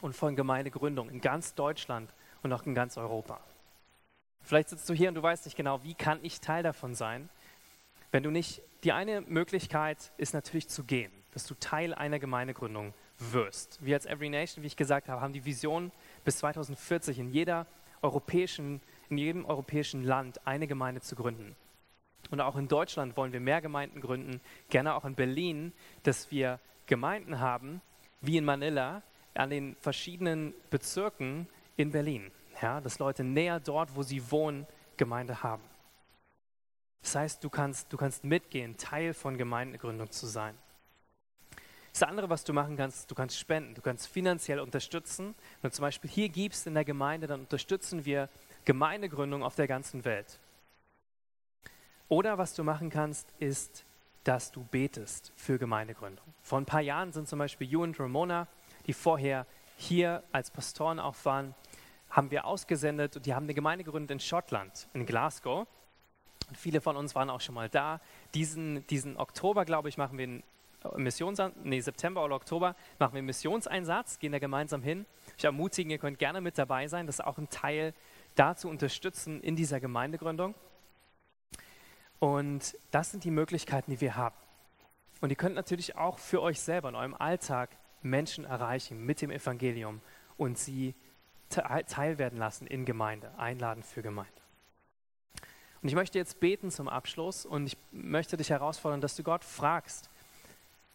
[0.00, 2.10] und von Gemeindegründung in ganz Deutschland
[2.42, 3.38] und auch in ganz Europa.
[4.40, 7.28] Vielleicht sitzt du hier und du weißt nicht genau, wie kann ich Teil davon sein.
[8.12, 12.94] Wenn du nicht, die eine Möglichkeit ist natürlich zu gehen, dass du Teil einer Gemeindegründung
[13.18, 13.84] wirst.
[13.84, 15.92] Wir als Every Nation, wie ich gesagt habe, haben die Vision
[16.24, 17.66] bis 2040 in jeder
[18.00, 21.54] europäischen, in jedem europäischen Land eine Gemeinde zu gründen.
[22.30, 26.60] Und auch in Deutschland wollen wir mehr Gemeinden gründen, gerne auch in Berlin, dass wir
[26.86, 27.80] Gemeinden haben,
[28.20, 29.02] wie in Manila,
[29.34, 32.30] an den verschiedenen Bezirken in Berlin.
[32.60, 34.66] Ja, dass Leute näher dort, wo sie wohnen,
[34.96, 35.62] Gemeinde haben.
[37.02, 40.56] Das heißt, du kannst, du kannst mitgehen, Teil von Gemeindegründung zu sein.
[41.92, 45.34] Das andere, was du machen kannst, du kannst spenden, du kannst finanziell unterstützen.
[45.60, 48.28] Wenn du zum Beispiel hier gibst in der Gemeinde, dann unterstützen wir
[48.64, 50.39] Gemeindegründung auf der ganzen Welt.
[52.10, 53.84] Oder was du machen kannst, ist,
[54.24, 56.26] dass du betest für Gemeindegründung.
[56.42, 58.48] Vor ein paar Jahren sind zum Beispiel You und Ramona,
[58.86, 59.46] die vorher
[59.76, 61.54] hier als Pastoren auch waren,
[62.10, 65.68] haben wir ausgesendet und die haben eine Gemeinde gegründet in Schottland, in Glasgow.
[66.48, 68.00] Und viele von uns waren auch schon mal da.
[68.34, 70.42] Diesen, diesen Oktober, glaube ich, machen wir einen
[70.96, 75.06] Missions nee, September oder Oktober machen wir einen Missionseinsatz, gehen da gemeinsam hin.
[75.38, 77.06] Ich ermutige, ihr könnt gerne mit dabei sein.
[77.06, 77.94] Das ist auch ein Teil,
[78.34, 80.56] da zu unterstützen in dieser Gemeindegründung.
[82.20, 84.36] Und das sind die Möglichkeiten, die wir haben.
[85.20, 87.70] Und ihr könnt natürlich auch für euch selber in eurem Alltag
[88.02, 90.00] Menschen erreichen mit dem Evangelium
[90.36, 90.94] und sie
[91.48, 94.32] teilwerden lassen in Gemeinde, einladen für Gemeinde.
[95.82, 99.44] Und ich möchte jetzt beten zum Abschluss und ich möchte dich herausfordern, dass du Gott
[99.44, 100.10] fragst,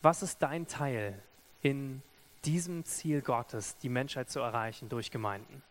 [0.02, 1.22] was ist dein Teil
[1.62, 2.04] in
[2.46, 5.64] diesem Ziel Gottes, die Menschheit zu erreichen durch Gemeinden?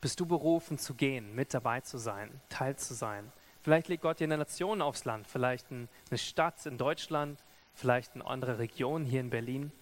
[0.00, 3.32] Bist du berufen zu gehen, mit dabei zu sein, Teil zu sein?
[3.64, 8.26] Vielleicht legt Gott dir eine Nation aufs Land, vielleicht eine Stadt in Deutschland, vielleicht eine
[8.26, 9.72] andere Region hier in Berlin,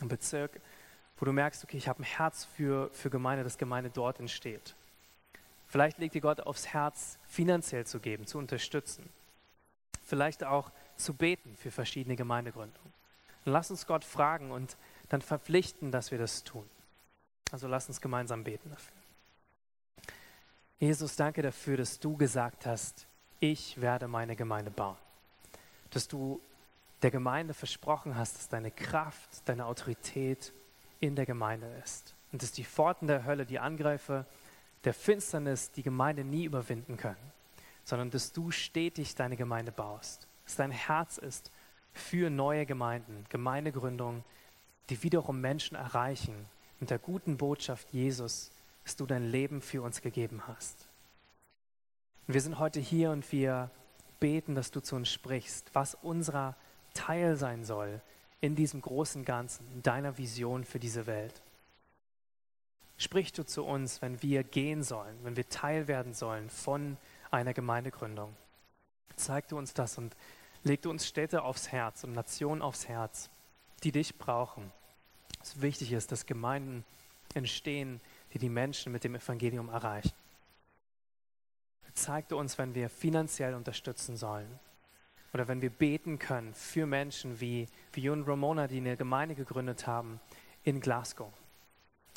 [0.00, 0.60] ein Bezirk,
[1.18, 4.76] wo du merkst, okay, ich habe ein Herz für, für Gemeinde, dass Gemeinde dort entsteht.
[5.66, 9.08] Vielleicht legt dir Gott aufs Herz, finanziell zu geben, zu unterstützen.
[10.04, 12.92] Vielleicht auch zu beten für verschiedene Gemeindegründungen.
[13.44, 14.76] Und lass uns Gott fragen und
[15.08, 16.70] dann verpflichten, dass wir das tun.
[17.50, 18.99] Also lass uns gemeinsam beten dafür.
[20.80, 23.06] Jesus, danke dafür, dass du gesagt hast,
[23.38, 24.96] ich werde meine Gemeinde bauen.
[25.90, 26.40] Dass du
[27.02, 30.54] der Gemeinde versprochen hast, dass deine Kraft, deine Autorität
[30.98, 32.14] in der Gemeinde ist.
[32.32, 34.24] Und dass die Pforten der Hölle, die Angreifer
[34.84, 37.32] der Finsternis die Gemeinde nie überwinden können,
[37.84, 40.28] sondern dass du stetig deine Gemeinde baust.
[40.46, 41.50] Dass dein Herz ist
[41.92, 44.24] für neue Gemeinden, Gemeindegründungen,
[44.88, 46.46] die wiederum Menschen erreichen
[46.78, 48.50] mit der guten Botschaft Jesus
[48.84, 50.88] dass du dein Leben für uns gegeben hast.
[52.26, 53.70] Und wir sind heute hier und wir
[54.20, 56.56] beten, dass du zu uns sprichst, was unser
[56.94, 58.00] Teil sein soll
[58.40, 61.42] in diesem großen Ganzen, in deiner Vision für diese Welt.
[62.96, 66.98] Sprich du zu uns, wenn wir gehen sollen, wenn wir Teil werden sollen von
[67.30, 68.36] einer Gemeindegründung.
[69.16, 70.14] Zeig du uns das und
[70.64, 73.30] leg du uns Städte aufs Herz und Nationen aufs Herz,
[73.82, 74.70] die dich brauchen.
[75.42, 76.84] Es wichtig ist, dass Gemeinden
[77.34, 78.00] entstehen,
[78.32, 80.12] die die Menschen mit dem Evangelium erreichen.
[81.94, 84.58] Zeig du uns, wenn wir finanziell unterstützen sollen
[85.32, 90.20] oder wenn wir beten können für Menschen wie, wie Ramona, die eine Gemeinde gegründet haben
[90.64, 91.32] in Glasgow.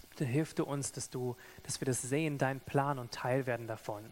[0.09, 3.67] Bitte hilf du uns, dass, du, dass wir das sehen, dein Plan und Teil werden
[3.67, 4.03] davon.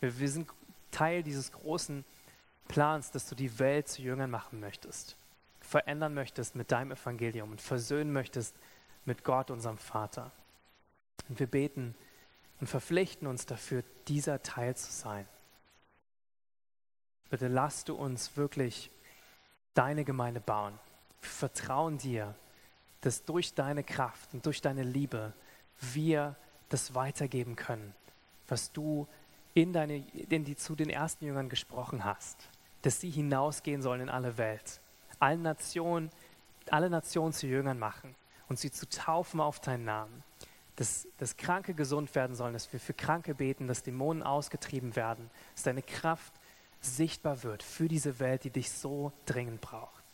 [0.00, 0.48] Wir, wir sind
[0.90, 2.04] Teil dieses großen
[2.68, 5.16] Plans, dass du die Welt zu Jüngern machen möchtest,
[5.60, 8.56] verändern möchtest mit deinem Evangelium und versöhnen möchtest
[9.04, 10.32] mit Gott, unserem Vater.
[11.28, 11.94] Und wir beten
[12.60, 15.26] und verpflichten uns dafür, dieser Teil zu sein.
[17.30, 18.90] Bitte lass du uns wirklich
[19.74, 20.78] deine Gemeinde bauen.
[21.20, 22.34] Wir vertrauen dir,
[23.00, 25.32] dass durch deine Kraft und durch deine Liebe
[25.80, 26.36] wir
[26.68, 27.94] das weitergeben können,
[28.48, 29.06] was du
[29.52, 32.48] in deine, in die, zu den ersten Jüngern gesprochen hast,
[32.82, 34.80] dass sie hinausgehen sollen in alle Welt,
[35.18, 36.10] allen Nationen,
[36.70, 38.14] alle Nationen zu Jüngern machen
[38.48, 40.22] und sie zu taufen auf deinen Namen
[40.76, 45.30] dass, dass Kranke gesund werden sollen, dass wir für Kranke beten, dass Dämonen ausgetrieben werden,
[45.54, 46.32] dass deine Kraft
[46.80, 50.04] sichtbar wird für diese Welt, die dich so dringend braucht.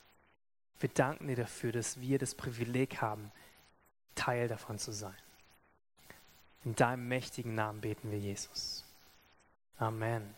[0.79, 3.33] Wir danken dir dafür, dass wir das Privileg haben,
[4.15, 5.17] Teil davon zu sein.
[6.65, 8.85] In deinem mächtigen Namen beten wir, Jesus.
[9.79, 10.35] Amen.